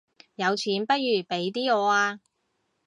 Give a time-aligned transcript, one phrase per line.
[0.33, 2.19] 有錢不如俾啲我吖